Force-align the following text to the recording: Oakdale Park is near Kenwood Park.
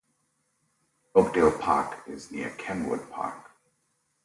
Oakdale 1.13 1.51
Park 1.59 2.05
is 2.07 2.31
near 2.31 2.49
Kenwood 2.57 3.07
Park. 3.11 3.51